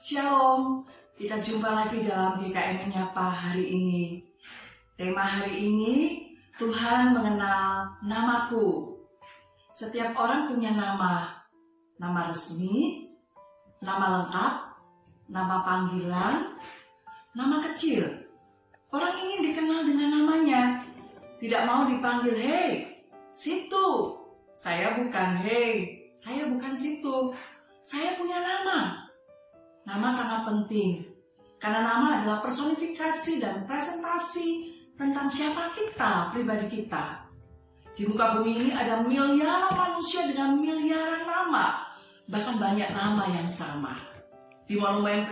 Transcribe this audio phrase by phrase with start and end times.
[0.00, 4.24] Shalom, kita jumpa lagi dalam GKM Menyapa hari ini.
[4.96, 6.24] Tema hari ini,
[6.56, 8.96] Tuhan mengenal namaku.
[9.68, 11.44] Setiap orang punya nama,
[12.00, 13.12] nama resmi,
[13.84, 14.54] nama lengkap,
[15.28, 16.56] nama panggilan,
[17.36, 18.08] nama kecil.
[18.88, 20.80] Orang ingin dikenal dengan namanya,
[21.36, 23.04] tidak mau dipanggil, hei,
[23.36, 24.16] situ.
[24.56, 27.36] Saya bukan, hei, saya bukan situ.
[27.84, 28.99] Saya punya nama.
[29.88, 31.10] Nama sangat penting
[31.60, 34.48] karena nama adalah personifikasi dan presentasi
[34.96, 37.28] tentang siapa kita, pribadi kita.
[37.92, 41.84] Di muka bumi ini ada miliaran manusia dengan miliaran nama,
[42.32, 43.92] bahkan banyak nama yang sama.
[44.64, 45.28] Di monumen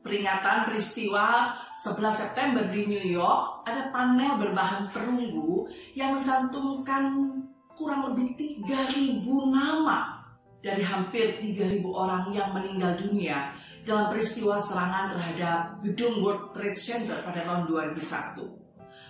[0.00, 7.36] peringatan peristiwa 11 September di New York, ada panel berbahan perunggu yang mencantumkan
[7.76, 8.32] kurang lebih
[8.64, 10.15] 3.000 nama
[10.64, 13.52] dari hampir 3.000 orang yang meninggal dunia
[13.86, 18.66] dalam peristiwa serangan terhadap gedung World Trade Center pada tahun 2001.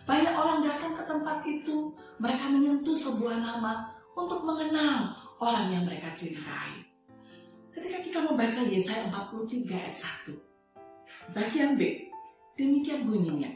[0.07, 1.91] Banyak orang datang ke tempat itu,
[2.23, 6.87] mereka menyentuh sebuah nama untuk mengenang orang yang mereka cintai.
[7.73, 12.09] Ketika kita membaca Yesaya 43 ayat 1, bagian B,
[12.57, 13.51] demikian bunyinya.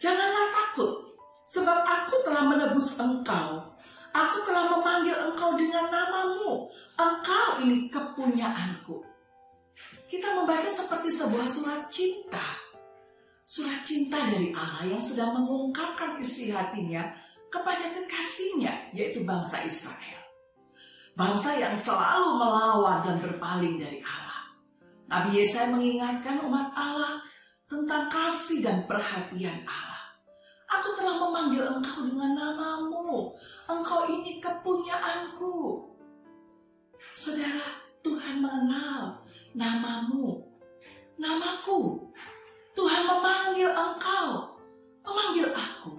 [0.00, 3.69] Janganlah takut, sebab aku telah menebus engkau.
[4.10, 6.66] Aku telah memanggil engkau dengan namamu.
[6.98, 9.10] Engkau ini kepunyaanku
[10.10, 12.42] kita membaca seperti sebuah surat cinta.
[13.46, 17.14] Surat cinta dari Allah yang sedang mengungkapkan isi hatinya
[17.46, 20.18] kepada kekasihnya, yaitu bangsa Israel.
[21.14, 24.50] Bangsa yang selalu melawan dan berpaling dari Allah.
[25.10, 27.22] Nabi Yesaya mengingatkan umat Allah
[27.70, 29.89] tentang kasih dan perhatian Allah.
[30.70, 33.34] Aku telah memanggil engkau dengan namamu.
[33.66, 35.82] Engkau ini kepunyaanku.
[37.10, 37.66] Saudara,
[38.06, 39.18] Tuhan mengenal
[39.52, 40.46] namamu,
[41.18, 42.06] namaku.
[42.70, 44.56] Tuhan memanggil engkau,
[45.02, 45.98] memanggil aku.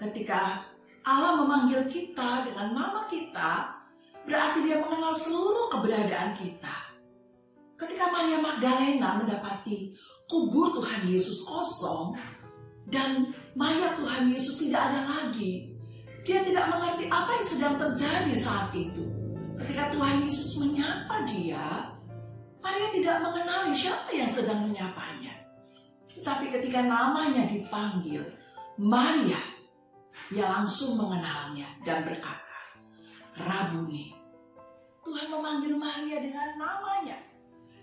[0.00, 0.64] Ketika
[1.04, 3.76] Allah memanggil kita dengan nama kita,
[4.24, 6.96] berarti dia mengenal seluruh keberadaan kita.
[7.76, 9.92] Ketika Maria Magdalena mendapati
[10.26, 12.16] kubur Tuhan Yesus kosong
[12.86, 15.74] dan mayat Tuhan Yesus tidak ada lagi,
[16.22, 19.06] dia tidak mengerti apa yang sedang terjadi saat itu.
[19.62, 21.90] Ketika Tuhan Yesus menyapa dia,
[22.62, 25.34] Maria tidak mengenali siapa yang sedang menyapanya.
[26.10, 28.22] Tetapi ketika namanya dipanggil,
[28.78, 29.38] Maria,
[30.34, 32.58] ia langsung mengenalnya dan berkata,
[33.36, 34.16] Rabuni.
[35.06, 37.14] Tuhan memanggil Maria dengan namanya.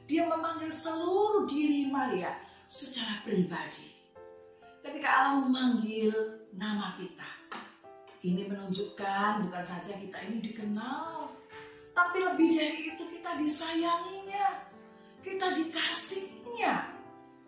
[0.04, 2.36] Dia memanggil seluruh diri Maria
[2.68, 4.03] secara pribadi.
[4.94, 6.14] Ketika Allah memanggil
[6.54, 7.26] nama kita,
[8.22, 11.34] ini menunjukkan bukan saja kita ini dikenal,
[11.98, 14.70] tapi lebih dari itu kita disayanginya
[15.26, 16.94] kita dikasihnya,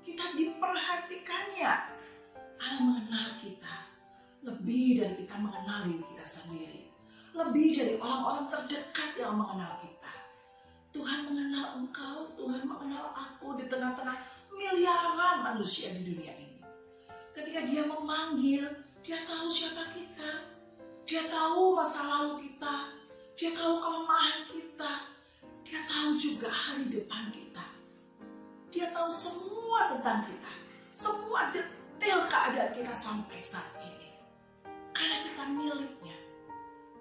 [0.01, 1.73] kita diperhatikannya.
[2.57, 3.93] Allah mengenal kita
[4.41, 6.81] lebih dari kita mengenal diri kita sendiri.
[7.37, 10.13] Lebih dari orang-orang terdekat yang mengenal kita.
[10.97, 14.17] Tuhan mengenal engkau, Tuhan mengenal aku di tengah-tengah
[14.49, 16.44] miliaran manusia di dunia ini.
[17.35, 18.63] Ketika dia memanggil,
[19.03, 20.55] dia tahu siapa kita.
[21.03, 22.95] Dia tahu masa lalu kita.
[23.35, 25.11] Dia tahu kelemahan kita.
[25.67, 27.65] Dia tahu juga hari depan kita.
[28.71, 30.51] Dia tahu semua tentang kita.
[30.95, 34.15] Semua detail keadaan kita sampai saat ini.
[34.95, 36.15] Karena kita miliknya.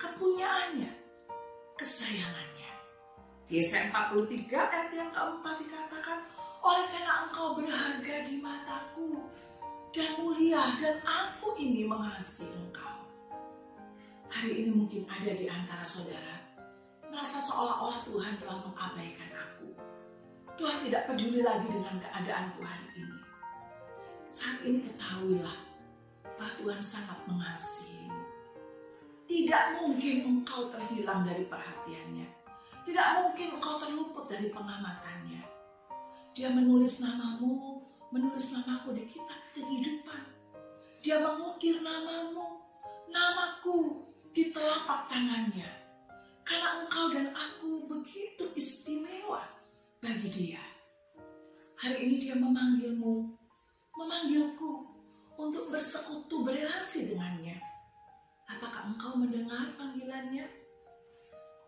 [0.03, 0.91] Kepunyaannya.
[1.79, 2.71] Kesayangannya.
[3.47, 6.27] Yesaya 43 ayat yang keempat dikatakan,
[6.59, 9.31] oleh karena engkau berharga di mataku
[9.95, 12.99] dan mulia dan aku ini mengasihi engkau.
[14.27, 16.43] Hari ini mungkin ada di antara saudara
[17.07, 19.71] merasa seolah-olah Tuhan telah mengabaikan aku
[20.55, 23.19] Tuhan tidak peduli lagi dengan keadaanku hari ini.
[24.23, 25.59] Saat ini ketahuilah
[26.23, 28.23] bahwa Tuhan sangat mengasihimu.
[29.27, 32.29] Tidak mungkin engkau terhilang dari perhatiannya.
[32.87, 35.43] Tidak mungkin engkau terluput dari pengamatannya.
[36.39, 37.74] Dia menulis namamu,
[38.15, 40.23] menulis namaku di kitab kehidupan.
[41.03, 42.63] Dia mengukir namamu,
[43.11, 45.67] namaku di telapak tangannya.
[46.47, 49.43] Karena engkau dan aku begitu istimewa
[49.99, 50.63] bagi dia.
[51.75, 53.35] Hari ini dia memanggilmu,
[53.99, 54.95] memanggilku
[55.35, 57.59] untuk bersekutu berrelasi dengannya.
[58.47, 60.47] Apakah engkau mendengar panggilannya?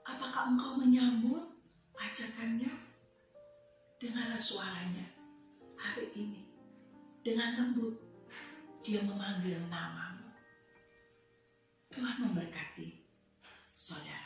[0.06, 1.42] Apakah engkau menyambut
[1.98, 2.70] ajakannya?
[3.98, 5.16] Dengarlah suaranya
[5.76, 6.35] hari ini.
[7.26, 7.98] Dengan lembut,
[8.86, 10.30] dia memanggil namamu.
[11.90, 13.02] Tuhan memberkati
[13.74, 14.25] saudara.